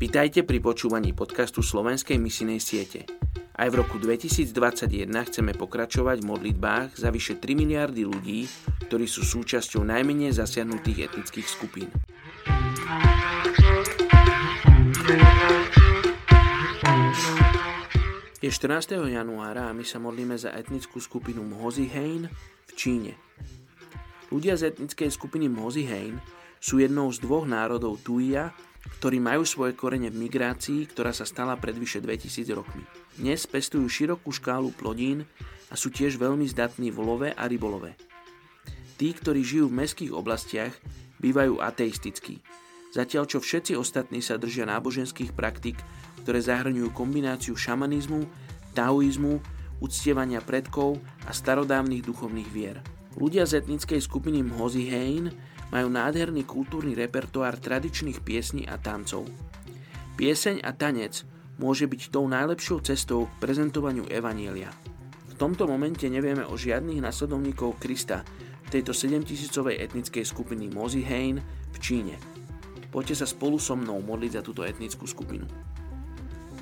Vitajte 0.00 0.48
pri 0.48 0.64
počúvaní 0.64 1.12
podcastu 1.12 1.60
Slovenskej 1.60 2.16
misinej 2.16 2.56
siete. 2.56 3.04
Aj 3.52 3.68
v 3.68 3.84
roku 3.84 4.00
2021 4.00 5.12
chceme 5.28 5.52
pokračovať 5.52 6.24
v 6.24 6.28
modlitbách 6.32 6.96
za 6.96 7.12
vyše 7.12 7.36
3 7.36 7.52
miliardy 7.52 8.08
ľudí, 8.08 8.48
ktorí 8.88 9.04
sú 9.04 9.28
súčasťou 9.28 9.84
najmenej 9.84 10.32
zasiahnutých 10.32 11.04
etnických 11.04 11.44
skupín. 11.44 11.92
Je 18.40 18.48
14. 18.48 19.04
januára 19.04 19.68
a 19.68 19.76
my 19.76 19.84
sa 19.84 20.00
modlíme 20.00 20.40
za 20.40 20.48
etnickú 20.56 20.96
skupinu 20.96 21.44
Mhozihein 21.44 22.24
v 22.64 22.72
Číne. 22.72 23.20
Ľudia 24.32 24.56
z 24.56 24.72
etnickej 24.72 25.12
skupiny 25.12 25.52
Mhozihein 25.52 26.16
sú 26.60 26.78
jednou 26.78 27.08
z 27.08 27.24
dvoch 27.24 27.48
národov 27.48 27.98
Tuia, 28.04 28.52
ktorí 29.00 29.16
majú 29.16 29.48
svoje 29.48 29.72
korene 29.72 30.12
v 30.12 30.28
migrácii, 30.28 30.92
ktorá 30.92 31.12
sa 31.16 31.24
stala 31.24 31.56
pred 31.56 31.72
vyše 31.72 32.04
2000 32.04 32.52
rokmi. 32.52 32.84
Dnes 33.16 33.48
pestujú 33.48 33.88
širokú 33.88 34.28
škálu 34.28 34.72
plodín 34.76 35.24
a 35.68 35.74
sú 35.74 35.88
tiež 35.88 36.20
veľmi 36.20 36.44
zdatní 36.48 36.92
v 36.92 36.98
love 37.00 37.28
a 37.32 37.44
rybolove. 37.48 37.96
Tí, 39.00 39.08
ktorí 39.16 39.40
žijú 39.40 39.72
v 39.72 39.84
mestských 39.84 40.12
oblastiach, 40.12 40.76
bývajú 41.20 41.60
ateistickí, 41.60 42.44
zatiaľ 42.92 43.24
čo 43.24 43.40
všetci 43.40 43.72
ostatní 43.76 44.20
sa 44.20 44.36
držia 44.36 44.68
náboženských 44.68 45.32
praktik, 45.32 45.80
ktoré 46.24 46.40
zahrňujú 46.44 46.92
kombináciu 46.92 47.56
šamanizmu, 47.56 48.28
taoizmu, 48.76 49.40
uctievania 49.80 50.44
predkov 50.44 51.00
a 51.24 51.32
starodávnych 51.32 52.04
duchovných 52.04 52.50
vier. 52.52 52.99
Ľudia 53.18 53.42
z 53.48 53.64
etnickej 53.64 53.98
skupiny 53.98 54.46
Mhozihein 54.46 55.34
majú 55.70 55.88
nádherný 55.90 56.46
kultúrny 56.46 56.94
repertoár 56.94 57.58
tradičných 57.58 58.22
piesní 58.22 58.66
a 58.66 58.78
tancov. 58.78 59.26
Pieseň 60.14 60.62
a 60.62 60.70
tanec 60.74 61.26
môže 61.58 61.86
byť 61.86 62.12
tou 62.12 62.26
najlepšou 62.26 62.84
cestou 62.84 63.26
k 63.26 63.32
prezentovaniu 63.42 64.06
Evanielia. 64.10 64.70
V 65.30 65.34
tomto 65.40 65.64
momente 65.64 66.04
nevieme 66.06 66.44
o 66.44 66.54
žiadnych 66.54 67.00
nasledovníkov 67.00 67.80
Krista 67.80 68.22
tejto 68.70 68.94
7000 68.94 69.50
etnickej 69.80 70.22
skupiny 70.22 70.70
Mozihein 70.70 71.42
v 71.74 71.76
Číne. 71.82 72.14
Poďte 72.90 73.22
sa 73.22 73.26
spolu 73.26 73.58
so 73.58 73.74
mnou 73.74 73.98
modliť 74.02 74.38
za 74.38 74.42
túto 74.42 74.62
etnickú 74.62 75.06
skupinu. 75.06 75.46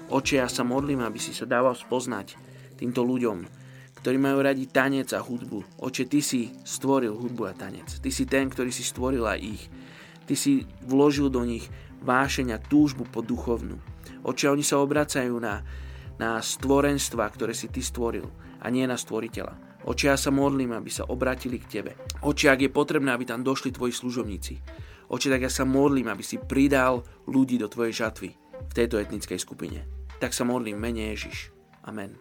Oče, 0.08 0.40
ja 0.40 0.48
sa 0.48 0.64
modlím, 0.64 1.05
aby 1.05 1.20
si 1.20 1.36
sa 1.36 1.44
dával 1.44 1.77
spoznať 1.77 2.36
týmto 2.80 3.05
ľuďom, 3.05 3.44
ktorí 3.98 4.16
majú 4.16 4.38
radi 4.46 4.70
tanec 4.70 5.10
a 5.12 5.20
hudbu. 5.20 5.82
Oče, 5.82 6.06
Ty 6.06 6.20
si 6.22 6.54
stvoril 6.62 7.14
hudbu 7.18 7.42
a 7.50 7.52
tanec. 7.52 7.98
Ty 7.98 8.10
si 8.14 8.24
ten, 8.30 8.46
ktorý 8.46 8.70
si 8.70 8.86
stvoril 8.86 9.27
aj 9.27 9.38
ich. 9.42 9.62
Ty 10.24 10.34
si 10.38 10.62
vložil 10.86 11.28
do 11.28 11.42
nich 11.42 11.66
vášeň 12.06 12.55
a 12.55 12.62
túžbu 12.62 13.05
po 13.10 13.20
duchovnú. 13.27 13.74
Oče, 14.22 14.55
oni 14.55 14.62
sa 14.62 14.78
obracajú 14.78 15.34
na, 15.42 15.66
na 16.16 16.38
stvorenstva, 16.38 17.27
ktoré 17.34 17.52
si 17.52 17.66
Ty 17.66 17.82
stvoril 17.82 18.27
a 18.62 18.70
nie 18.70 18.86
na 18.86 18.94
stvoriteľa. 18.94 19.82
Oče, 19.88 20.10
ja 20.10 20.18
sa 20.18 20.30
modlím, 20.30 20.74
aby 20.74 20.90
sa 20.90 21.06
obratili 21.10 21.58
k 21.58 21.80
Tebe. 21.80 21.92
Oče, 22.22 22.50
ak 22.50 22.60
je 22.66 22.70
potrebné, 22.70 23.10
aby 23.10 23.27
tam 23.27 23.42
došli 23.42 23.74
Tvoji 23.74 23.94
služobníci. 23.94 24.55
Oče, 25.08 25.33
tak 25.33 25.42
ja 25.42 25.50
sa 25.50 25.64
modlím, 25.64 26.12
aby 26.12 26.22
si 26.22 26.36
pridal 26.38 27.02
ľudí 27.27 27.56
do 27.56 27.66
Tvojej 27.66 28.06
žatvy 28.06 28.30
v 28.68 28.72
tejto 28.77 29.00
etnickej 29.00 29.40
skupine. 29.40 29.83
Tak 30.18 30.34
sa 30.34 30.44
modlím, 30.44 30.77
mene 30.77 31.14
Ježiš. 31.14 31.58
Amen. 31.89 32.19